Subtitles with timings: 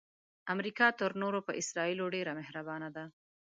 [0.53, 3.05] امریکا تر نورو په اسراییلو ډیره مهربانه ده.